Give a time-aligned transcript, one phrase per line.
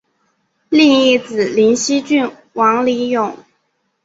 [0.69, 3.37] 另一子灵溪郡王李咏。